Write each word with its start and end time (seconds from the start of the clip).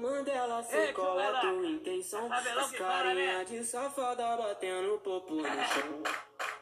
Mandela, 0.00 0.62
cê 0.62 0.92
qual 0.92 1.18
é 1.18 1.40
tua 1.40 1.66
intenção? 1.66 2.32
As 2.32 2.70
carinha 2.70 3.44
de 3.44 3.64
safada 3.64 4.36
batendo 4.36 4.96
popo 4.98 5.34
no 5.34 5.42
chão. 5.42 6.02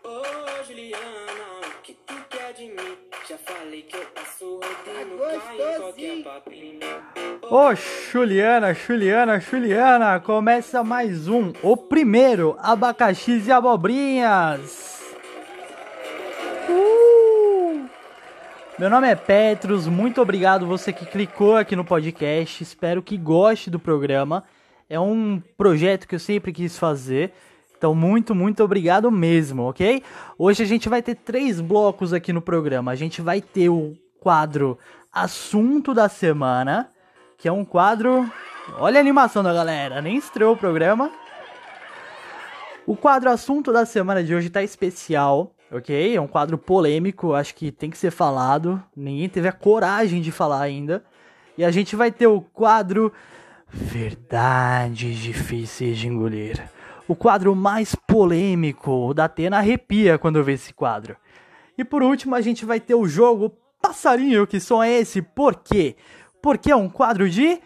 Ô 0.02 0.64
Juliana, 0.64 1.60
que 1.82 1.92
tu 1.92 2.14
quer 2.30 2.54
de 2.54 2.68
mim? 2.68 2.98
Já 3.28 3.36
falei 3.36 3.82
que 3.82 3.96
eu 3.96 4.06
passo 4.06 4.54
rodando, 4.54 5.18
cai 5.18 5.76
qualquer 5.76 6.22
papinho. 6.24 6.80
Ô 7.42 7.74
Juliana, 7.74 8.72
Juliana, 8.72 9.38
Juliana, 9.38 10.20
começa 10.20 10.82
mais 10.82 11.28
um, 11.28 11.52
o 11.62 11.76
primeiro 11.76 12.56
abacaxis 12.58 13.48
e 13.48 13.52
abobrinhas. 13.52 14.95
Meu 18.78 18.90
nome 18.90 19.08
é 19.08 19.16
Petros, 19.16 19.86
muito 19.86 20.20
obrigado 20.20 20.66
você 20.66 20.92
que 20.92 21.06
clicou 21.06 21.56
aqui 21.56 21.74
no 21.74 21.82
podcast. 21.82 22.62
Espero 22.62 23.02
que 23.02 23.16
goste 23.16 23.70
do 23.70 23.78
programa. 23.80 24.44
É 24.86 25.00
um 25.00 25.42
projeto 25.56 26.06
que 26.06 26.14
eu 26.14 26.18
sempre 26.18 26.52
quis 26.52 26.76
fazer. 26.76 27.32
Então, 27.78 27.94
muito, 27.94 28.34
muito 28.34 28.62
obrigado 28.62 29.10
mesmo, 29.10 29.62
ok? 29.62 30.02
Hoje 30.38 30.62
a 30.62 30.66
gente 30.66 30.90
vai 30.90 31.00
ter 31.00 31.14
três 31.14 31.58
blocos 31.58 32.12
aqui 32.12 32.34
no 32.34 32.42
programa. 32.42 32.92
A 32.92 32.94
gente 32.94 33.22
vai 33.22 33.40
ter 33.40 33.70
o 33.70 33.96
quadro 34.20 34.78
Assunto 35.10 35.94
da 35.94 36.06
Semana, 36.06 36.92
que 37.38 37.48
é 37.48 37.52
um 37.52 37.64
quadro. 37.64 38.30
Olha 38.78 38.98
a 38.98 39.00
animação 39.00 39.42
da 39.42 39.54
galera, 39.54 40.02
nem 40.02 40.16
estreou 40.18 40.52
o 40.52 40.56
programa. 40.56 41.10
O 42.86 42.94
quadro 42.94 43.30
Assunto 43.30 43.72
da 43.72 43.86
Semana 43.86 44.22
de 44.22 44.34
hoje 44.34 44.50
tá 44.50 44.62
especial, 44.62 45.55
ok? 45.70 46.16
É 46.16 46.20
um 46.20 46.26
quadro 46.26 46.56
polêmico, 46.56 47.34
acho 47.34 47.54
que 47.54 47.70
tem 47.70 47.90
que 47.90 47.98
ser 47.98 48.10
falado. 48.10 48.82
Ninguém 48.96 49.28
teve 49.28 49.48
a 49.48 49.52
coragem 49.52 50.20
de 50.20 50.30
falar 50.30 50.60
ainda. 50.60 51.04
E 51.58 51.64
a 51.64 51.70
gente 51.70 51.96
vai 51.96 52.10
ter 52.10 52.26
o 52.26 52.40
quadro 52.40 53.12
Verdades 53.68 55.18
Difíceis 55.18 55.98
de 55.98 56.08
Engolir. 56.08 56.62
O 57.08 57.14
quadro 57.14 57.54
mais 57.54 57.94
polêmico. 57.94 59.08
O 59.08 59.14
da 59.14 59.24
Atena 59.24 59.58
arrepia 59.58 60.18
quando 60.18 60.42
vê 60.42 60.52
esse 60.52 60.72
quadro. 60.72 61.16
E 61.78 61.84
por 61.84 62.02
último, 62.02 62.34
a 62.34 62.40
gente 62.40 62.64
vai 62.64 62.80
ter 62.80 62.94
o 62.94 63.06
jogo 63.06 63.56
Passarinho, 63.80 64.46
que 64.46 64.58
som 64.58 64.82
é 64.82 64.90
esse? 64.98 65.22
Por 65.22 65.56
quê? 65.56 65.96
Porque 66.42 66.70
é 66.70 66.76
um 66.76 66.88
quadro 66.88 67.28
de 67.28 67.60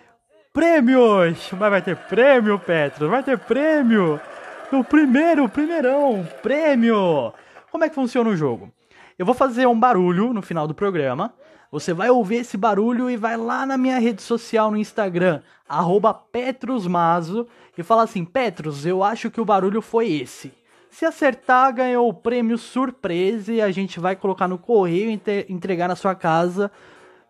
prêmios. 0.53 1.51
Mas 1.53 1.71
vai 1.71 1.83
ter 1.83 1.97
prêmio, 1.97 2.59
Petro, 2.59 3.09
vai 3.09 3.23
ter 3.23 3.39
prêmio. 3.39 4.21
No 4.71 4.85
primeiro, 4.85 5.49
primeirão, 5.49 6.27
prêmio. 6.43 7.33
Como 7.71 7.85
é 7.85 7.89
que 7.89 7.95
funciona 7.95 8.31
o 8.31 8.37
jogo? 8.37 8.73
Eu 9.19 9.27
vou 9.27 9.35
fazer 9.35 9.67
um 9.67 9.79
barulho 9.79 10.33
no 10.33 10.43
final 10.43 10.67
do 10.67 10.75
programa. 10.75 11.33
Você 11.71 11.93
vai 11.93 12.11
ouvir 12.11 12.37
esse 12.37 12.57
barulho 12.57 13.09
e 13.09 13.17
vai 13.17 13.37
lá 13.37 13.65
na 13.65 13.79
minha 13.79 13.99
rede 13.99 14.23
social 14.23 14.71
no 14.71 14.77
Instagram, 14.77 15.41
arroba 15.69 16.13
Petrosmazo, 16.13 17.47
e 17.79 17.83
fala 17.83 18.03
assim, 18.03 18.25
Petros, 18.25 18.85
eu 18.85 19.05
acho 19.05 19.31
que 19.31 19.41
o 19.41 19.45
barulho 19.45 19.81
foi 19.81 20.11
esse. 20.11 20.53
Se 20.91 21.07
acertar, 21.07 21.73
ganhou 21.73 22.09
o 22.09 22.15
prêmio 22.15 22.59
surpresa 22.59 23.53
e 23.53 23.63
a 23.63 23.71
gente 23.71 24.01
vai 24.01 24.17
colocar 24.17 24.49
no 24.49 24.59
correio 24.59 25.11
e 25.11 25.47
entregar 25.49 25.87
na 25.87 25.95
sua 25.95 26.17
casa. 26.17 26.73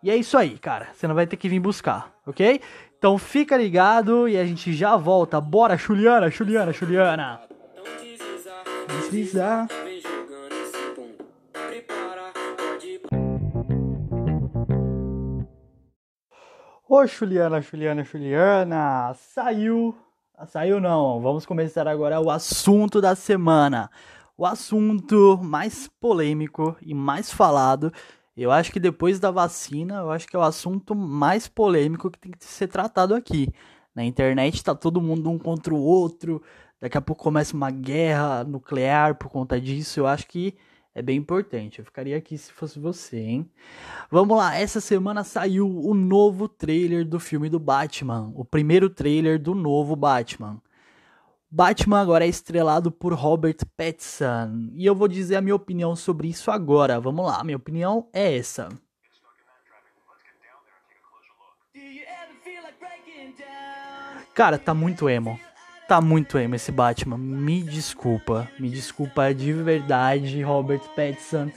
E 0.02 0.10
é 0.10 0.16
isso 0.16 0.38
aí, 0.38 0.58
cara. 0.58 0.88
Você 0.94 1.06
não 1.06 1.14
vai 1.14 1.26
ter 1.26 1.36
que 1.36 1.48
vir 1.48 1.60
buscar, 1.60 2.10
ok? 2.26 2.62
Então 2.98 3.18
fica 3.18 3.56
ligado 3.58 4.26
e 4.26 4.38
a 4.38 4.46
gente 4.46 4.72
já 4.72 4.96
volta. 4.96 5.38
Bora, 5.38 5.76
Juliana, 5.76 6.30
Juliana, 6.30 6.72
Juliana. 6.72 7.40
Deslizar, 8.00 8.64
Deslizar. 8.88 9.89
Ô, 16.92 17.06
Juliana, 17.06 17.60
Juliana, 17.60 18.02
Juliana, 18.02 19.14
saiu. 19.14 19.96
Saiu 20.48 20.80
não, 20.80 21.20
vamos 21.20 21.46
começar 21.46 21.86
agora 21.86 22.20
o 22.20 22.28
assunto 22.28 23.00
da 23.00 23.14
semana. 23.14 23.88
O 24.36 24.44
assunto 24.44 25.38
mais 25.40 25.86
polêmico 26.00 26.76
e 26.82 26.92
mais 26.92 27.30
falado. 27.30 27.92
Eu 28.36 28.50
acho 28.50 28.72
que 28.72 28.80
depois 28.80 29.20
da 29.20 29.30
vacina, 29.30 29.98
eu 29.98 30.10
acho 30.10 30.26
que 30.26 30.34
é 30.34 30.38
o 30.40 30.42
assunto 30.42 30.92
mais 30.96 31.46
polêmico 31.46 32.10
que 32.10 32.18
tem 32.18 32.32
que 32.32 32.44
ser 32.44 32.66
tratado 32.66 33.14
aqui. 33.14 33.48
Na 33.94 34.04
internet 34.04 34.64
tá 34.64 34.74
todo 34.74 35.00
mundo 35.00 35.30
um 35.30 35.38
contra 35.38 35.72
o 35.72 35.80
outro. 35.80 36.42
Daqui 36.80 36.98
a 36.98 37.00
pouco 37.00 37.22
começa 37.22 37.54
uma 37.54 37.70
guerra 37.70 38.42
nuclear 38.42 39.14
por 39.14 39.28
conta 39.28 39.60
disso. 39.60 40.00
Eu 40.00 40.08
acho 40.08 40.26
que 40.26 40.56
é 41.00 41.02
bem 41.02 41.16
importante. 41.16 41.78
Eu 41.78 41.84
ficaria 41.84 42.16
aqui 42.16 42.38
se 42.38 42.52
fosse 42.52 42.78
você, 42.78 43.18
hein? 43.18 43.50
Vamos 44.10 44.36
lá, 44.36 44.56
essa 44.56 44.80
semana 44.80 45.24
saiu 45.24 45.68
o 45.68 45.94
novo 45.94 46.48
trailer 46.48 47.04
do 47.04 47.18
filme 47.18 47.48
do 47.48 47.58
Batman, 47.58 48.32
o 48.34 48.44
primeiro 48.44 48.88
trailer 48.88 49.40
do 49.40 49.54
novo 49.54 49.96
Batman. 49.96 50.62
Batman 51.50 52.00
agora 52.00 52.24
é 52.24 52.28
estrelado 52.28 52.92
por 52.92 53.12
Robert 53.12 53.56
Pattinson, 53.76 54.70
e 54.74 54.86
eu 54.86 54.94
vou 54.94 55.08
dizer 55.08 55.36
a 55.36 55.40
minha 55.40 55.56
opinião 55.56 55.96
sobre 55.96 56.28
isso 56.28 56.50
agora. 56.50 57.00
Vamos 57.00 57.26
lá, 57.26 57.42
minha 57.42 57.56
opinião 57.56 58.08
é 58.12 58.36
essa. 58.36 58.68
Cara, 64.32 64.58
tá 64.58 64.72
muito 64.72 65.08
emo. 65.08 65.38
Tá 65.90 66.00
muito 66.00 66.38
emo 66.38 66.54
esse 66.54 66.70
Batman. 66.70 67.18
Me 67.18 67.64
desculpa. 67.64 68.48
Me 68.60 68.70
desculpa 68.70 69.34
de 69.34 69.52
verdade, 69.52 70.40
Robert 70.40 70.82
Pattinson. 70.94 71.50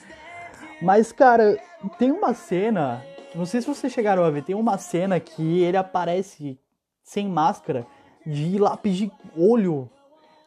Mas, 0.82 1.12
cara, 1.12 1.56
tem 2.00 2.12
uma 2.12 2.34
cena. 2.34 3.06
Não 3.36 3.46
sei 3.46 3.62
se 3.62 3.68
vocês 3.68 3.94
chegaram 3.94 4.24
a 4.24 4.32
ver. 4.32 4.42
Tem 4.42 4.56
uma 4.56 4.80
cena 4.80 5.20
que 5.20 5.62
ele 5.62 5.78
aparece 5.78 6.60
sem 7.04 7.30
máscara 7.30 7.86
de 8.26 8.58
lápis 8.58 8.98
de 8.98 9.12
olho. 9.38 9.88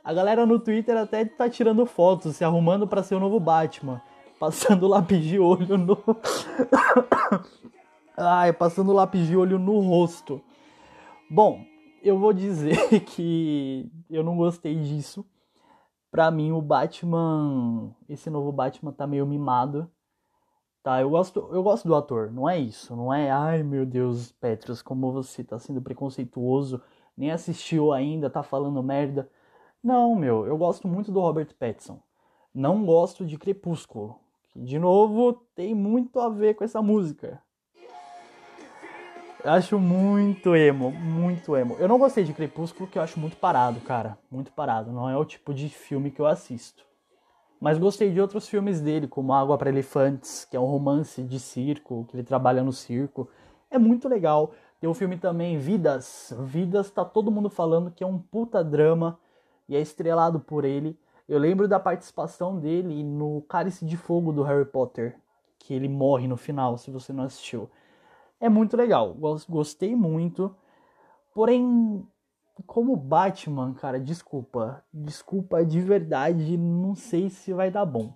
A 0.03 0.13
galera 0.13 0.45
no 0.45 0.59
Twitter 0.59 0.97
até 0.97 1.25
tá 1.25 1.49
tirando 1.49 1.87
fotos, 1.87 2.35
se 2.35 2.43
arrumando 2.43 2.89
pra 2.89 3.05
ser 3.05 3.15
o 3.15 3.21
novo 3.21 3.39
Batman. 3.39 4.03
Passando 4.41 4.89
lápis 4.91 5.23
de 5.23 5.39
olho 5.39 5.79
no. 5.79 5.97
Ai, 8.19 8.53
passando 8.53 8.93
lápis 8.93 9.29
de 9.29 9.37
olho 9.37 9.61
no 9.61 9.79
rosto. 9.79 10.43
Bom, 11.31 11.65
eu 12.09 12.19
vou 12.19 12.33
dizer 12.33 12.77
que 13.07 13.91
eu 14.09 14.23
não 14.23 14.37
gostei 14.37 14.75
disso. 14.77 15.25
Pra 16.11 16.31
mim, 16.31 16.53
o 16.53 16.63
Batman, 16.63 17.95
esse 18.09 18.31
novo 18.31 18.53
Batman 18.53 18.93
tá 18.93 19.07
meio 19.07 19.27
mimado. 19.27 19.91
Tá, 20.83 21.01
eu 21.01 21.11
gosto, 21.11 21.49
eu 21.53 21.63
gosto 21.65 21.89
do 21.89 21.97
ator, 21.97 22.31
não 22.31 22.49
é 22.49 22.57
isso, 22.57 22.95
não 22.95 23.13
é, 23.13 23.29
ai 23.29 23.65
meu 23.65 23.85
Deus, 23.85 24.31
Petros, 24.31 24.81
como 24.81 25.11
você 25.11 25.43
tá 25.43 25.59
sendo 25.59 25.83
preconceituoso, 25.83 26.81
nem 27.17 27.33
assistiu 27.33 27.93
ainda, 27.93 28.31
tá 28.31 28.41
falando 28.41 28.81
merda. 28.85 29.29
Não, 29.83 30.15
meu, 30.15 30.47
eu 30.47 30.57
gosto 30.57 30.87
muito 30.87 31.11
do 31.11 31.21
Robert 31.21 31.53
Pattinson. 31.59 32.01
Não 32.55 32.87
gosto 32.87 33.27
de 33.27 33.37
Crepúsculo, 33.37 34.21
que 34.49 34.61
de 34.61 34.79
novo 34.79 35.33
tem 35.57 35.75
muito 35.75 36.21
a 36.21 36.29
ver 36.29 36.55
com 36.55 36.63
essa 36.63 36.81
música. 36.81 37.43
Eu 39.47 39.53
acho 39.53 39.79
muito 39.79 40.57
emo, 40.57 40.91
muito 40.91 41.57
emo. 41.57 41.77
Eu 41.79 41.87
não 41.87 42.01
gostei 42.01 42.25
de 42.25 42.33
Crepúsculo, 42.33 42.89
que 42.89 42.99
eu 42.99 43.03
acho 43.03 43.21
muito 43.21 43.37
parado, 43.37 43.79
cara. 43.81 44.19
Muito 44.29 44.51
parado. 44.51 44.91
Não 44.91 45.09
é 45.09 45.17
o 45.17 45.25
tipo 45.25 45.55
de 45.55 45.69
filme 45.69 46.11
que 46.11 46.19
eu 46.21 46.27
assisto. 46.27 46.85
Mas 47.61 47.79
gostei 47.79 48.11
de 48.11 48.21
outros 48.21 48.49
filmes 48.49 48.81
dele, 48.81 49.07
como 49.07 49.33
Água 49.33 49.57
para 49.57 49.71
Elefantes, 49.71 50.45
que 50.45 50.57
é 50.57 50.61
um 50.61 50.65
romance 50.65 51.23
de 51.23 51.39
circo, 51.39 52.05
que 52.09 52.17
ele 52.17 52.25
trabalha 52.25 52.61
no 52.61 52.73
circo. 52.73 53.31
É 53.71 53.79
muito 53.79 54.09
legal. 54.09 54.51
Tem 54.81 54.91
o 54.91 54.95
filme 54.95 55.17
também 55.17 55.57
Vidas. 55.59 56.35
Vidas 56.41 56.91
tá 56.91 57.05
todo 57.05 57.31
mundo 57.31 57.49
falando 57.49 57.93
que 57.93 58.03
é 58.03 58.07
um 58.07 58.19
puta 58.19 58.65
drama 58.65 59.17
e 59.69 59.77
é 59.77 59.81
estrelado 59.81 60.41
por 60.41 60.65
ele. 60.65 60.99
Eu 61.29 61.39
lembro 61.39 61.69
da 61.69 61.79
participação 61.79 62.59
dele 62.59 63.05
no 63.05 63.43
Cálice 63.43 63.87
de 63.87 63.97
Fogo 63.97 64.33
do 64.33 64.43
Harry 64.43 64.65
Potter, 64.65 65.17
que 65.57 65.73
ele 65.73 65.89
morre 65.89 66.27
no 66.27 66.37
final, 66.37 66.77
se 66.77 66.91
você 66.91 67.13
não 67.13 67.23
assistiu 67.23 67.71
é 68.41 68.49
muito 68.49 68.77
legal. 68.77 69.15
Gostei 69.49 69.95
muito. 69.95 70.55
Porém, 71.35 72.07
como 72.67 72.97
Batman, 72.97 73.75
cara, 73.75 74.01
desculpa. 74.01 74.83
Desculpa 74.93 75.65
de 75.65 75.81
verdade, 75.81 76.57
não 76.57 76.95
sei 76.95 77.29
se 77.29 77.53
vai 77.53 77.71
dar 77.71 77.85
bom. 77.85 78.15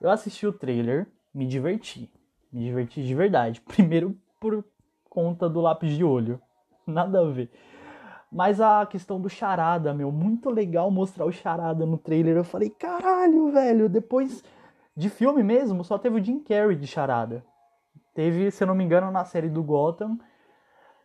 Eu 0.00 0.10
assisti 0.10 0.46
o 0.46 0.52
trailer, 0.52 1.06
me 1.34 1.46
diverti. 1.46 2.10
Me 2.52 2.64
diverti 2.64 3.02
de 3.02 3.14
verdade. 3.14 3.60
Primeiro 3.66 4.16
por 4.40 4.64
conta 5.08 5.48
do 5.48 5.60
lápis 5.60 5.96
de 5.96 6.04
olho. 6.04 6.40
Nada 6.86 7.20
a 7.20 7.30
ver. 7.30 7.50
Mas 8.30 8.60
a 8.62 8.86
questão 8.86 9.20
do 9.20 9.28
charada, 9.28 9.92
meu, 9.92 10.10
muito 10.10 10.48
legal 10.48 10.90
mostrar 10.90 11.26
o 11.26 11.32
charada 11.32 11.84
no 11.84 11.98
trailer. 11.98 12.36
Eu 12.36 12.44
falei, 12.44 12.70
caralho, 12.70 13.52
velho. 13.52 13.88
Depois 13.90 14.42
de 14.96 15.10
filme 15.10 15.42
mesmo, 15.42 15.84
só 15.84 15.98
teve 15.98 16.18
o 16.18 16.24
Jim 16.24 16.38
Carrey 16.40 16.74
de 16.74 16.86
charada. 16.86 17.44
Teve, 18.14 18.50
se 18.50 18.62
eu 18.62 18.66
não 18.66 18.74
me 18.74 18.84
engano, 18.84 19.10
na 19.10 19.24
série 19.24 19.48
do 19.48 19.62
Gotham. 19.62 20.18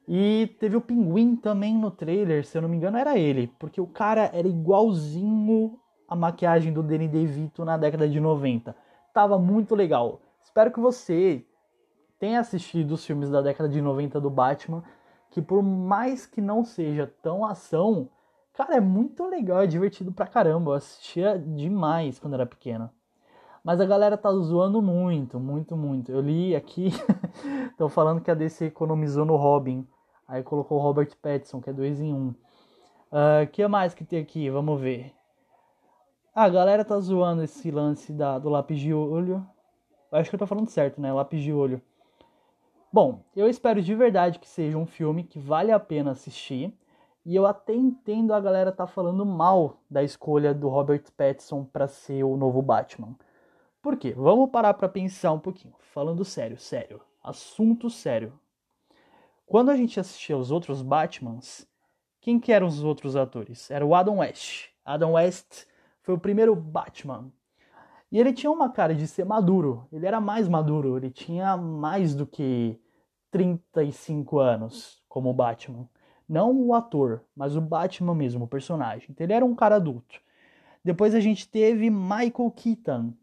E 0.08 0.56
teve 0.60 0.78
o 0.78 0.82
Pinguim 0.82 1.36
também 1.36 1.78
no 1.78 1.92
trailer, 1.92 2.46
se 2.46 2.58
eu 2.58 2.62
não 2.62 2.70
me 2.70 2.78
engano, 2.78 2.98
era 2.98 3.18
ele. 3.18 3.48
Porque 3.60 3.82
o 3.82 3.88
cara 3.88 4.30
era 4.34 4.48
igualzinho 4.48 5.80
a 6.08 6.16
maquiagem 6.16 6.72
do 6.72 6.82
Danny 6.82 7.08
DeVito 7.08 7.66
na 7.66 7.78
década 7.78 8.08
de 8.08 8.20
90. 8.20 8.76
Tava 9.14 9.38
muito 9.38 9.76
legal. 9.76 10.22
Espero 10.42 10.72
que 10.72 10.80
você 10.80 11.46
tenha 12.20 12.40
assistido 12.40 12.92
os 12.92 13.06
filmes 13.06 13.30
da 13.30 13.42
década 13.42 13.68
de 13.68 13.82
90 13.82 14.20
do 14.22 14.30
Batman. 14.30 14.84
que 15.30 15.42
por 15.42 15.62
mais 15.62 16.26
que 16.26 16.40
não 16.42 16.64
seja 16.64 17.06
tão 17.22 17.46
ação, 17.46 18.10
cara, 18.54 18.76
é 18.78 18.80
muito 18.80 19.26
legal, 19.26 19.62
é 19.62 19.68
divertido 19.68 20.12
pra 20.12 20.26
caramba. 20.26 20.72
Eu 20.72 20.76
assistia 20.76 21.38
demais 21.38 22.18
quando 22.18 22.36
era 22.36 22.46
pequena. 22.46 22.94
Mas 23.68 23.82
a 23.82 23.86
galera 23.86 24.18
tá 24.18 24.32
zoando 24.32 24.82
muito, 24.82 25.42
muito, 25.42 25.76
muito. 25.76 26.10
Eu 26.10 26.22
li 26.22 26.56
aqui, 26.56 26.88
estão 27.70 27.90
falando 27.90 28.22
que 28.22 28.32
a 28.32 28.34
DC 28.34 28.68
economizou 28.68 29.26
no 29.26 29.36
Robin. 29.36 29.86
Aí 30.26 30.42
colocou 30.42 30.78
o 30.78 30.82
Robert 30.82 31.10
Pattinson, 31.22 31.60
que 31.60 31.70
é 31.70 31.74
dois 31.74 32.00
em 32.00 32.14
um. 32.14 32.30
Uh, 33.12 33.46
que 33.52 33.68
mais 33.68 33.94
que 33.94 34.06
tem 34.06 34.22
aqui? 34.22 34.50
Vamos 34.50 34.80
ver. 34.80 35.14
Ah, 36.34 36.46
a 36.46 36.50
galera 36.50 36.86
tá 36.86 36.98
zoando 36.98 37.44
esse 37.44 37.70
lance 37.70 38.14
da, 38.14 38.40
do 38.40 38.48
lápis 38.48 38.80
de 38.80 38.94
olho. 38.94 39.46
Eu 40.14 40.18
acho 40.18 40.30
que 40.30 40.38
eu 40.38 40.40
tô 40.40 40.48
falando 40.48 40.70
certo, 40.70 41.02
né? 41.02 41.12
Lápis 41.12 41.42
de 41.42 41.52
olho. 41.52 41.82
Bom, 42.90 43.20
eu 43.36 43.50
espero 43.50 43.82
de 43.82 43.94
verdade 43.94 44.40
que 44.40 44.48
seja 44.48 44.78
um 44.78 44.86
filme 44.86 45.26
que 45.26 45.40
vale 45.40 45.74
a 45.74 45.80
pena 45.80 46.12
assistir. 46.12 46.74
E 47.26 47.36
eu 47.36 47.46
até 47.46 47.74
entendo 47.74 48.34
a 48.34 48.40
galera 48.40 48.72
tá 48.72 48.88
falando 48.88 49.26
mal 49.26 49.76
da 49.92 50.02
escolha 50.04 50.54
do 50.54 50.70
Robert 50.70 51.04
Pattinson 51.18 51.66
para 51.66 51.90
ser 51.90 52.24
o 52.24 52.38
novo 52.38 52.62
Batman. 52.62 53.14
Por 53.82 53.98
quê? 53.98 54.14
Vamos 54.14 54.50
parar 54.50 54.74
para 54.74 54.90
pensar 54.90 55.32
um 55.32 55.40
pouquinho. 55.40 55.76
Falando 55.80 56.26
sério, 56.26 56.58
sério. 56.58 57.02
Assunto 57.24 57.90
sério. 57.90 58.40
Quando 59.46 59.70
a 59.70 59.78
gente 59.78 60.00
assistia 60.00 60.38
os 60.38 60.52
outros 60.52 60.82
Batmans, 60.82 61.68
quem 62.20 62.40
que 62.40 62.52
eram 62.52 62.68
os 62.68 62.84
outros 62.84 63.16
atores? 63.16 63.72
Era 63.72 63.86
o 63.86 63.96
Adam 63.96 64.18
West. 64.18 64.70
Adam 64.84 65.14
West 65.14 65.66
foi 66.02 66.16
o 66.16 66.20
primeiro 66.20 66.56
Batman. 66.56 67.32
E 68.12 68.20
ele 68.20 68.34
tinha 68.34 68.52
uma 68.52 68.70
cara 68.70 68.96
de 68.96 69.08
ser 69.08 69.26
maduro. 69.26 69.88
Ele 69.92 70.06
era 70.06 70.20
mais 70.20 70.48
maduro. 70.48 70.98
Ele 70.98 71.10
tinha 71.10 71.56
mais 71.56 72.16
do 72.16 72.26
que 72.26 72.80
35 73.32 74.40
anos 74.40 75.02
como 75.08 75.34
Batman. 75.34 75.88
Não 76.28 76.54
o 76.54 76.74
ator, 76.74 77.24
mas 77.36 77.56
o 77.56 77.62
Batman 77.62 78.14
mesmo, 78.14 78.46
o 78.46 78.48
personagem. 78.48 79.08
Então 79.10 79.26
ele 79.26 79.34
era 79.34 79.46
um 79.46 79.56
cara 79.56 79.76
adulto. 79.76 80.22
Depois 80.84 81.16
a 81.16 81.20
gente 81.20 81.48
teve 81.48 81.90
Michael 81.90 82.52
Keaton, 82.56 83.14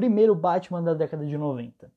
primeiro 0.00 0.34
Batman 0.34 0.82
da 0.82 0.94
década 0.94 1.26
de 1.26 1.36
90. 1.36 1.92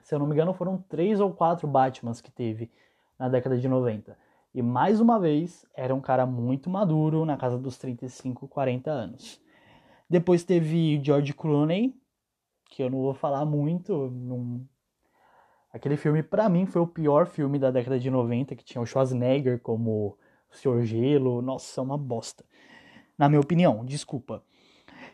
Se 0.00 0.14
eu 0.14 0.18
não 0.20 0.28
me 0.28 0.32
engano, 0.32 0.54
foram 0.54 0.78
três 0.88 1.18
ou 1.18 1.32
quatro 1.32 1.66
Batmans 1.66 2.20
que 2.20 2.30
teve 2.30 2.70
na 3.18 3.28
década 3.28 3.58
de 3.58 3.66
90. 3.66 4.16
E 4.54 4.62
mais 4.62 5.00
uma 5.00 5.18
vez, 5.18 5.66
era 5.74 5.92
um 5.92 6.00
cara 6.00 6.24
muito 6.24 6.70
maduro, 6.70 7.24
na 7.24 7.36
casa 7.36 7.58
dos 7.58 7.76
35, 7.78 8.46
40 8.46 8.92
anos. 8.92 9.42
Depois 10.08 10.44
teve 10.44 11.00
George 11.02 11.32
Clooney, 11.32 12.00
que 12.70 12.84
eu 12.84 12.88
não 12.88 13.00
vou 13.00 13.12
falar 13.12 13.44
muito, 13.44 14.12
Aquele 15.72 15.96
filme, 15.96 16.22
para 16.22 16.48
mim, 16.48 16.64
foi 16.64 16.80
o 16.80 16.86
pior 16.86 17.26
filme 17.26 17.58
da 17.58 17.72
década 17.72 17.98
de 17.98 18.08
90, 18.08 18.54
que 18.54 18.64
tinha 18.64 18.80
o 18.80 18.86
Schwarzenegger 18.86 19.60
como 19.60 19.90
o 19.90 20.16
Sr. 20.52 20.84
Gelo. 20.84 21.42
Nossa, 21.42 21.80
é 21.80 21.82
uma 21.82 21.98
bosta. 21.98 22.44
Na 23.18 23.28
minha 23.28 23.40
opinião, 23.40 23.84
desculpa. 23.84 24.44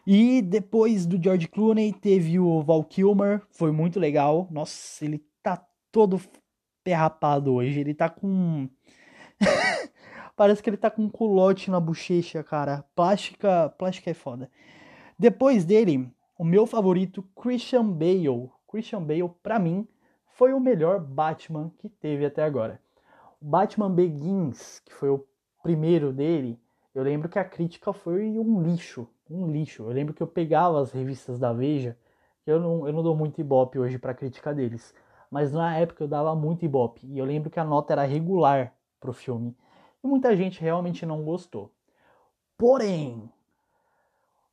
E 0.06 0.42
depois 0.42 1.06
do 1.06 1.22
George 1.22 1.46
Clooney, 1.46 1.92
teve 1.92 2.38
o 2.38 2.60
Val 2.62 2.82
Kilmer, 2.82 3.42
foi 3.50 3.70
muito 3.70 4.00
legal. 4.00 4.48
Nossa, 4.50 5.04
ele 5.04 5.24
tá 5.42 5.64
todo 5.92 6.20
perrapado 6.82 7.54
hoje. 7.54 7.80
Ele 7.80 7.94
tá 7.94 8.08
com. 8.08 8.68
Parece 10.34 10.62
que 10.62 10.70
ele 10.70 10.76
tá 10.76 10.90
com 10.90 11.02
um 11.02 11.08
culote 11.08 11.70
na 11.70 11.78
bochecha, 11.78 12.42
cara. 12.42 12.84
Plástica, 12.96 13.68
plástica 13.78 14.10
é 14.10 14.14
foda. 14.14 14.50
Depois 15.18 15.64
dele, 15.64 16.10
o 16.36 16.44
meu 16.44 16.66
favorito, 16.66 17.22
Christian 17.40 17.88
Bale. 17.88 18.50
Christian 18.68 19.02
Bale, 19.02 19.30
pra 19.42 19.58
mim, 19.58 19.86
foi 20.26 20.52
o 20.52 20.58
melhor 20.58 20.98
Batman 20.98 21.70
que 21.78 21.88
teve 21.88 22.24
até 22.24 22.42
agora. 22.42 22.80
O 23.40 23.44
Batman 23.44 23.90
Begins, 23.90 24.80
que 24.80 24.92
foi 24.92 25.10
o 25.10 25.24
primeiro 25.62 26.12
dele, 26.12 26.58
eu 26.94 27.02
lembro 27.02 27.28
que 27.28 27.38
a 27.38 27.44
crítica 27.44 27.92
foi 27.92 28.38
um 28.38 28.62
lixo, 28.62 29.06
um 29.34 29.50
lixo. 29.50 29.82
Eu 29.84 29.90
lembro 29.90 30.14
que 30.14 30.22
eu 30.22 30.26
pegava 30.26 30.80
as 30.80 30.92
revistas 30.92 31.38
da 31.38 31.52
Veja, 31.52 31.96
eu 32.46 32.60
não, 32.60 32.86
eu 32.86 32.92
não 32.92 33.02
dou 33.02 33.16
muito 33.16 33.40
ibope 33.40 33.78
hoje 33.78 33.98
para 33.98 34.14
crítica 34.14 34.54
deles, 34.54 34.94
mas 35.30 35.52
na 35.52 35.76
época 35.76 36.04
eu 36.04 36.08
dava 36.08 36.34
muito 36.34 36.64
ibope, 36.64 37.06
e 37.06 37.18
eu 37.18 37.24
lembro 37.24 37.50
que 37.50 37.60
a 37.60 37.64
nota 37.64 37.92
era 37.92 38.04
regular 38.04 38.74
pro 39.00 39.12
filme, 39.12 39.56
e 40.02 40.06
muita 40.06 40.36
gente 40.36 40.60
realmente 40.60 41.06
não 41.06 41.22
gostou. 41.22 41.72
Porém, 42.58 43.30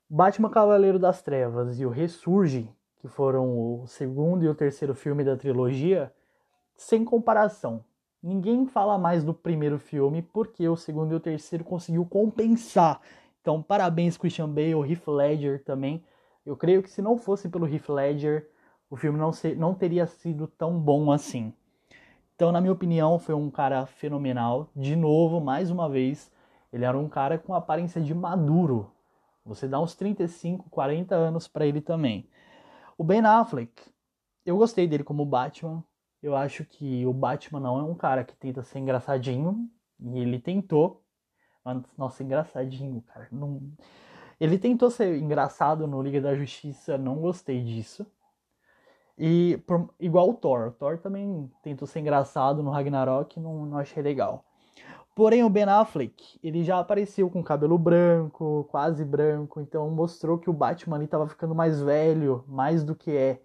Batman 0.10 0.50
Cavaleiro 0.50 0.98
das 0.98 1.22
Trevas 1.22 1.80
e 1.80 1.86
o 1.86 1.90
Ressurge 1.90 2.74
que 3.00 3.08
foram 3.08 3.82
o 3.82 3.88
segundo 3.88 4.44
e 4.44 4.48
o 4.48 4.56
terceiro 4.56 4.94
filme 4.94 5.24
da 5.24 5.36
trilogia, 5.36 6.14
sem 6.76 7.06
comparação. 7.06 7.84
Ninguém 8.22 8.66
fala 8.66 8.98
mais 8.98 9.24
do 9.24 9.34
primeiro 9.34 9.80
filme 9.80 10.22
porque 10.22 10.68
o 10.68 10.76
segundo 10.76 11.14
e 11.14 11.16
o 11.16 11.20
terceiro 11.20 11.64
conseguiu 11.64 12.06
compensar. 12.06 13.02
Então, 13.42 13.62
parabéns 13.62 14.18
Christian 14.18 14.50
Bale, 14.50 14.92
Heath 14.92 15.08
Ledger 15.08 15.64
também. 15.64 16.04
Eu 16.46 16.58
creio 16.58 16.84
que 16.84 16.90
se 16.90 17.02
não 17.02 17.18
fosse 17.18 17.50
pelo 17.50 17.68
Heath 17.68 17.90
Ledger, 17.90 18.50
o 18.90 18.96
filme 18.96 19.18
não, 19.18 19.32
ser, 19.32 19.56
não 19.56 19.74
teria 19.74 20.08
sido 20.08 20.48
tão 20.48 20.80
bom 20.80 21.12
assim. 21.12 21.54
Então, 22.36 22.52
na 22.52 22.62
minha 22.62 22.74
opinião, 22.74 23.20
foi 23.20 23.36
um 23.36 23.52
cara 23.52 23.86
fenomenal. 23.86 24.70
De 24.76 24.96
novo, 24.96 25.40
mais 25.40 25.70
uma 25.70 25.90
vez, 25.90 26.32
ele 26.72 26.86
era 26.86 26.98
um 26.98 27.10
cara 27.10 27.38
com 27.38 27.54
aparência 27.54 28.02
de 28.02 28.14
maduro. 28.14 28.92
Você 29.46 29.68
dá 29.68 29.80
uns 29.80 29.96
35, 29.96 30.70
40 30.70 31.16
anos 31.16 31.48
para 31.48 31.66
ele 31.66 31.82
também. 31.82 32.30
O 32.98 33.04
Ben 33.04 33.26
Affleck, 33.26 33.74
eu 34.46 34.58
gostei 34.58 34.88
dele 34.88 35.04
como 35.04 35.26
Batman. 35.26 35.84
Eu 36.22 36.36
acho 36.36 36.66
que 36.66 37.06
o 37.06 37.14
Batman 37.14 37.60
não 37.60 37.80
é 37.80 37.84
um 37.84 37.96
cara 37.96 38.24
que 38.24 38.36
tenta 38.36 38.64
ser 38.64 38.80
engraçadinho. 38.80 39.70
E 40.00 40.20
ele 40.20 40.40
tentou. 40.40 41.04
Nossa, 41.98 42.24
engraçadinho, 42.24 43.02
cara. 43.02 43.28
Não... 43.32 43.62
Ele 44.40 44.58
tentou 44.58 44.90
ser 44.90 45.18
engraçado 45.18 45.86
no 45.86 46.02
Liga 46.02 46.22
da 46.22 46.34
Justiça, 46.34 46.98
não 46.98 47.16
gostei 47.18 47.64
disso. 47.64 48.06
E 49.18 49.62
por... 49.68 49.94
igual 50.00 50.30
o 50.30 50.34
Thor. 50.34 50.70
O 50.70 50.72
Thor 50.72 50.98
também 50.98 51.52
tentou 51.62 51.88
ser 51.88 52.00
engraçado 52.00 52.64
no 52.64 52.72
Ragnarok, 52.72 53.40
não, 53.40 53.66
não 53.66 53.78
achei 53.78 54.02
legal. 54.02 54.46
Porém, 55.14 55.44
o 55.44 55.50
Ben 55.50 55.66
Affleck, 55.66 56.40
ele 56.42 56.64
já 56.64 56.80
apareceu 56.80 57.30
com 57.30 57.44
cabelo 57.44 57.78
branco, 57.78 58.66
quase 58.72 59.04
branco, 59.04 59.60
então 59.60 59.90
mostrou 59.90 60.38
que 60.38 60.50
o 60.50 60.54
Batman 60.54 60.96
ali 60.96 61.08
tava 61.08 61.28
ficando 61.28 61.54
mais 61.54 61.82
velho, 61.82 62.46
mais 62.48 62.86
do 62.86 62.96
que 62.96 63.12
é. 63.12 63.42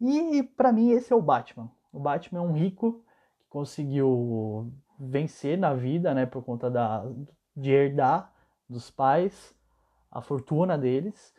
E 0.00 0.42
para 0.42 0.72
mim 0.72 0.90
esse 0.90 1.12
é 1.12 1.16
o 1.16 1.22
Batman. 1.22 1.70
O 1.92 2.00
Batman 2.00 2.40
é 2.40 2.42
um 2.42 2.52
rico 2.52 3.04
que 3.38 3.46
conseguiu 3.48 4.72
vencer 4.98 5.56
na 5.56 5.74
vida, 5.74 6.12
né, 6.12 6.26
por 6.26 6.42
conta 6.42 6.68
da 6.68 7.04
de 7.56 7.70
herdar 7.70 8.32
dos 8.68 8.90
pais 8.90 9.54
a 10.10 10.20
fortuna 10.20 10.76
deles. 10.76 11.34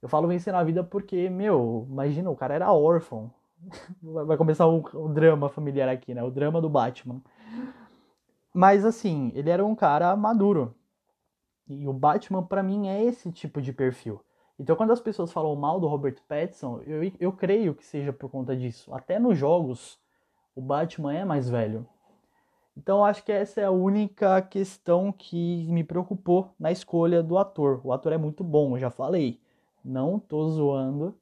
Eu 0.00 0.08
falo 0.08 0.28
vencer 0.28 0.52
na 0.52 0.62
vida 0.62 0.84
porque, 0.84 1.28
meu, 1.28 1.86
imagina, 1.90 2.30
o 2.30 2.36
cara 2.36 2.54
era 2.54 2.72
órfão. 2.72 3.32
Vai 4.02 4.36
começar 4.36 4.66
o, 4.66 4.84
o 4.94 5.08
drama 5.08 5.48
familiar 5.48 5.88
aqui, 5.88 6.14
né? 6.14 6.22
O 6.22 6.30
drama 6.30 6.60
do 6.60 6.68
Batman. 6.68 7.20
Mas 8.54 8.84
assim, 8.84 9.32
ele 9.34 9.50
era 9.50 9.64
um 9.64 9.74
cara 9.74 10.14
maduro. 10.16 10.74
E 11.68 11.86
o 11.88 11.92
Batman, 11.92 12.42
para 12.42 12.62
mim, 12.62 12.88
é 12.88 13.02
esse 13.02 13.32
tipo 13.32 13.60
de 13.60 13.72
perfil. 13.72 14.20
Então, 14.58 14.76
quando 14.76 14.92
as 14.92 15.00
pessoas 15.00 15.32
falam 15.32 15.54
mal 15.56 15.78
do 15.78 15.86
Robert 15.86 16.16
Pattinson, 16.26 16.80
eu, 16.86 17.12
eu 17.20 17.32
creio 17.32 17.74
que 17.74 17.84
seja 17.84 18.12
por 18.12 18.30
conta 18.30 18.56
disso. 18.56 18.94
Até 18.94 19.18
nos 19.18 19.36
jogos, 19.36 19.98
o 20.54 20.62
Batman 20.62 21.12
é 21.12 21.24
mais 21.24 21.50
velho. 21.50 21.86
Então, 22.76 23.04
acho 23.04 23.24
que 23.24 23.32
essa 23.32 23.60
é 23.60 23.64
a 23.64 23.70
única 23.70 24.40
questão 24.42 25.10
que 25.10 25.66
me 25.70 25.82
preocupou 25.82 26.54
na 26.58 26.70
escolha 26.70 27.22
do 27.22 27.38
ator. 27.38 27.80
O 27.84 27.92
ator 27.92 28.12
é 28.12 28.18
muito 28.18 28.44
bom, 28.44 28.78
já 28.78 28.90
falei. 28.90 29.40
Não 29.84 30.18
tô 30.18 30.48
zoando 30.50 31.18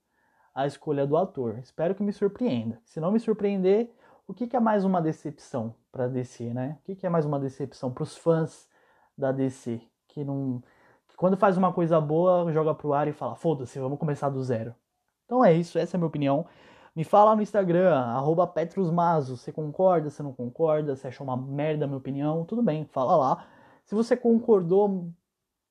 a 0.55 0.67
escolha 0.67 1.07
do 1.07 1.17
ator. 1.17 1.59
Espero 1.59 1.95
que 1.95 2.03
me 2.03 2.13
surpreenda. 2.13 2.81
Se 2.85 3.01
não 3.01 3.13
me 3.13 3.21
surpreender, 3.21 3.91
o 4.27 4.35
que, 4.35 4.47
que 4.47 4.57
é 4.57 4.61
mais 4.61 4.85
uma 4.85 5.01
decepção 5.01 5.75
para 5.93 6.09
DC, 6.09 6.53
né? 6.53 6.79
O 6.81 6.85
que, 6.85 6.97
que 6.97 7.07
é 7.07 7.11
mais 7.11 7.25
uma 7.25 7.39
decepção 7.39 7.93
para 7.93 8.03
os 8.03 8.17
fãs 8.17 8.69
da 9.17 9.31
DC 9.31 9.81
que 10.15 10.25
não 10.25 10.63
que 11.09 11.17
quando 11.17 11.37
faz 11.37 11.59
uma 11.59 11.73
coisa 11.73 12.01
boa 12.01 12.51
joga 12.53 12.75
pro 12.75 12.95
ar 12.95 13.09
e 13.09 13.13
fala 13.13 13.35
foda-se, 13.35 13.79
vamos 13.79 13.99
começar 13.99 14.31
do 14.31 14.43
zero. 14.43 14.75
Então 15.27 15.45
é 15.45 15.53
isso, 15.53 15.79
essa 15.79 15.97
é 15.97 15.99
a 15.99 15.99
minha 15.99 16.09
opinião. 16.09 16.47
Me 16.97 17.03
fala 17.03 17.35
no 17.35 17.43
Instagram, 17.43 17.93
arroba 17.93 18.47
Petrusmazo, 18.47 19.37
você 19.37 19.51
concorda, 19.51 20.11
você 20.11 20.23
não 20.23 20.33
concorda, 20.33 20.95
você 20.95 21.09
achou 21.09 21.27
uma 21.27 21.37
merda 21.37 21.87
a 21.87 21.89
minha 21.89 21.99
opinião, 21.99 22.45
tudo 22.45 22.63
bem, 22.63 22.85
fala 22.85 23.17
lá. 23.17 23.47
Se 23.85 23.97
você 23.97 24.17
concordou, 24.17 25.13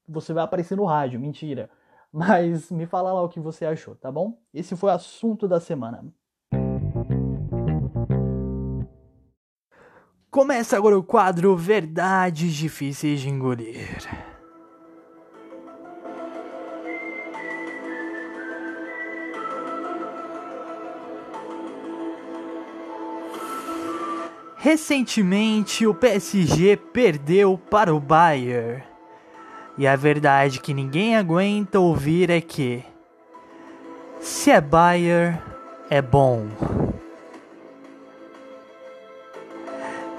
você 0.06 0.34
vai 0.34 0.44
aparecer 0.44 0.76
no 0.76 0.84
rádio, 0.84 1.20
mentira. 1.22 1.70
Mas 2.12 2.70
me 2.70 2.86
fala 2.86 3.14
lá 3.14 3.22
o 3.22 3.30
que 3.30 3.40
você 3.40 3.66
achou, 3.66 3.96
tá 3.96 4.12
bom? 4.12 4.38
Esse 4.54 4.76
foi 4.76 4.90
o 4.90 4.94
assunto 4.94 5.48
da 5.48 5.62
semana. 5.62 6.06
Começa 10.30 10.76
agora 10.76 10.98
o 10.98 11.04
quadro 11.04 11.56
Verdades 11.56 12.54
Difíceis 12.54 13.22
de 13.22 13.30
Engolir. 13.30 14.33
Recentemente 24.64 25.86
o 25.86 25.94
PSG 25.94 26.78
perdeu 26.78 27.58
para 27.58 27.94
o 27.94 28.00
Bayern. 28.00 28.82
E 29.78 29.86
a 29.86 29.94
verdade 29.98 30.62
que 30.62 30.74
ninguém 30.74 31.18
aguenta 31.18 31.82
ouvir 31.82 32.30
é 32.30 32.40
que 32.40 32.82
se 34.22 34.52
é 34.52 34.62
Bayern 34.62 35.38
é 35.90 36.02
bom. 36.02 36.48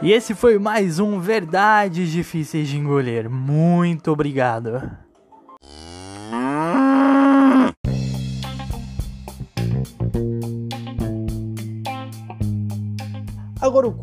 E 0.03 0.13
esse 0.13 0.35
foi 0.35 0.59
mais 0.59 0.99
um 0.99 1.19
Verdades 1.19 2.11
Difíceis 2.11 2.69
de 2.69 2.77
Engolir. 2.77 3.31
Muito 3.31 4.13
obrigado. 4.13 5.04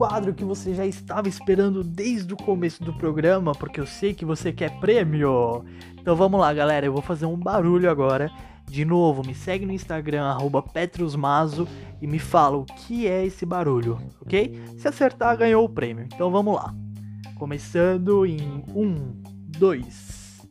Quadro 0.02 0.34
que 0.34 0.44
você 0.44 0.74
já 0.74 0.84
estava 0.84 1.30
esperando 1.30 1.84
desde 1.84 2.34
o 2.34 2.38
começo 2.38 2.84
do 2.84 2.92
programa, 2.92 3.52
porque 3.52 3.80
eu 3.80 3.86
sei 3.86 4.16
que 4.16 4.26
você 4.26 4.52
quer 4.52 4.80
prêmio. 4.80 5.64
Então 5.96 6.16
vamos 6.16 6.40
lá, 6.40 6.52
galera, 6.52 6.88
eu 6.88 6.92
vou 6.92 7.04
fazer 7.04 7.28
um 7.28 7.38
barulho 7.38 7.88
agora. 7.88 8.32
De 8.68 8.84
novo, 8.84 9.24
me 9.24 9.36
segue 9.36 9.64
no 9.64 9.72
Instagram, 9.72 10.36
petrusmazo, 10.74 11.68
e 12.02 12.08
me 12.08 12.18
fala 12.18 12.58
o 12.58 12.66
que 12.66 13.06
é 13.06 13.24
esse 13.28 13.46
barulho, 13.46 14.00
ok? 14.20 14.60
Se 14.76 14.88
acertar, 14.88 15.38
ganhou 15.38 15.64
o 15.64 15.70
prêmio. 15.70 16.08
Então 16.12 16.32
vamos 16.32 16.56
lá. 16.56 16.74
Começando 17.36 18.26
em 18.26 18.42
um, 18.74 19.22
dois. 19.56 20.42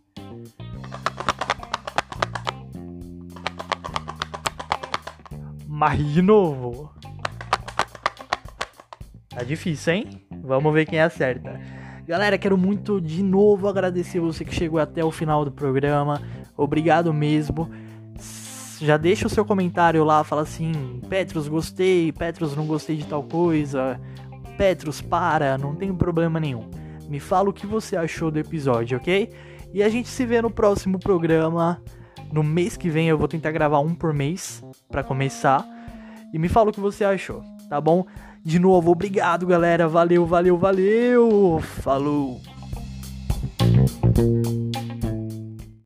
Mas 5.66 6.06
de 6.06 6.22
novo. 6.22 6.94
Tá 9.40 9.44
difícil, 9.44 9.94
hein? 9.94 10.06
Vamos 10.42 10.70
ver 10.74 10.84
quem 10.84 11.00
acerta. 11.00 11.58
Galera, 12.06 12.36
quero 12.36 12.58
muito 12.58 13.00
de 13.00 13.22
novo 13.22 13.68
agradecer 13.68 14.20
você 14.20 14.44
que 14.44 14.54
chegou 14.54 14.78
até 14.78 15.02
o 15.02 15.10
final 15.10 15.46
do 15.46 15.50
programa. 15.50 16.20
Obrigado 16.54 17.10
mesmo. 17.10 17.70
Já 18.78 18.98
deixa 18.98 19.26
o 19.26 19.30
seu 19.30 19.42
comentário 19.42 20.04
lá, 20.04 20.22
fala 20.24 20.42
assim: 20.42 21.00
Petros, 21.08 21.48
gostei, 21.48 22.12
Petros, 22.12 22.54
não 22.54 22.66
gostei 22.66 22.98
de 22.98 23.06
tal 23.06 23.22
coisa. 23.22 23.98
Petros, 24.58 25.00
para, 25.00 25.56
não 25.56 25.74
tem 25.74 25.94
problema 25.94 26.38
nenhum. 26.38 26.68
Me 27.08 27.18
fala 27.18 27.48
o 27.48 27.52
que 27.52 27.66
você 27.66 27.96
achou 27.96 28.30
do 28.30 28.38
episódio, 28.38 28.98
ok? 28.98 29.32
E 29.72 29.82
a 29.82 29.88
gente 29.88 30.10
se 30.10 30.26
vê 30.26 30.42
no 30.42 30.50
próximo 30.50 30.98
programa. 30.98 31.82
No 32.30 32.42
mês 32.42 32.76
que 32.76 32.90
vem 32.90 33.08
eu 33.08 33.16
vou 33.16 33.26
tentar 33.26 33.52
gravar 33.52 33.80
um 33.80 33.94
por 33.94 34.12
mês 34.12 34.62
para 34.90 35.02
começar. 35.02 35.66
E 36.30 36.38
me 36.38 36.50
fala 36.50 36.68
o 36.68 36.72
que 36.74 36.78
você 36.78 37.04
achou, 37.04 37.42
tá 37.70 37.80
bom? 37.80 38.04
De 38.44 38.58
novo, 38.58 38.90
obrigado, 38.90 39.46
galera. 39.46 39.88
Valeu, 39.88 40.26
valeu, 40.26 40.56
valeu. 40.56 41.60
Falou. 41.60 42.40